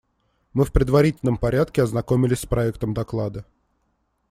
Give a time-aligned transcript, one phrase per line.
[0.53, 3.45] Мы в предварительном порядке ознакомились с проектом доклада.